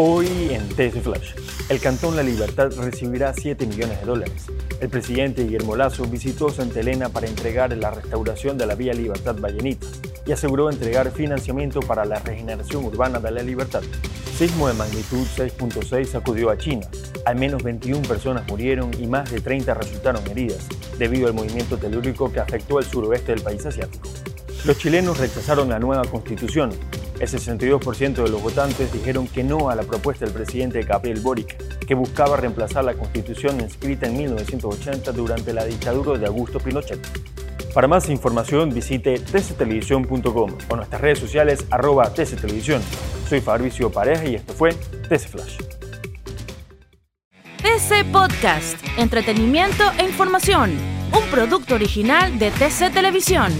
[0.00, 1.32] Hoy en TC Flash,
[1.68, 4.46] el Cantón La Libertad recibirá 7 millones de dólares.
[4.80, 9.34] El presidente Guillermo Lazo visitó Santa Elena para entregar la restauración de la vía Libertad
[9.40, 9.88] Vallenita
[10.24, 13.82] y aseguró entregar financiamiento para la regeneración urbana de La Libertad.
[14.36, 16.86] Sismo de magnitud 6.6 sacudió a China.
[17.26, 22.30] Al menos 21 personas murieron y más de 30 resultaron heridas debido al movimiento telúrico
[22.30, 24.08] que afectó al suroeste del país asiático.
[24.64, 26.70] Los chilenos rechazaron la nueva constitución
[27.20, 31.56] el 62% de los votantes dijeron que no a la propuesta del presidente Gabriel Boric,
[31.84, 37.00] que buscaba reemplazar la constitución inscrita en 1980 durante la dictadura de Augusto Pinochet.
[37.74, 42.82] Para más información visite tctelevisión.com o nuestras redes sociales arroba tctelevisión.
[43.28, 45.58] Soy Fabricio Pareja y esto fue TC Flash.
[47.58, 50.70] TC Podcast, entretenimiento e información,
[51.12, 53.52] un producto original de TC Televisión.